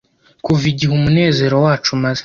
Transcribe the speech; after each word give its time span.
kuva 0.45 0.63
igihe 0.71 0.91
umunezero 0.93 1.55
wacu 1.65 1.89
umaze 1.95 2.19